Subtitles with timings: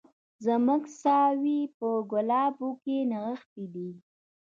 [0.45, 3.89] زموږ ساوي په ګلابو کي نغښتي دي